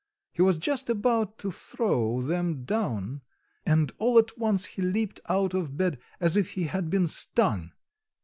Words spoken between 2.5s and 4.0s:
down and